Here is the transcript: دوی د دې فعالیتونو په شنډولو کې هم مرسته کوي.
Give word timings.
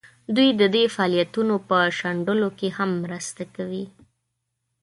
دوی 0.35 0.49
د 0.59 0.63
دې 0.75 0.83
فعالیتونو 0.95 1.55
په 1.67 1.77
شنډولو 1.97 2.47
کې 2.57 2.67
هم 2.77 2.89
مرسته 3.03 3.43
کوي. 3.55 3.85